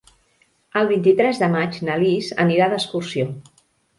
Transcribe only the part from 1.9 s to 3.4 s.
Lis anirà d'excursió.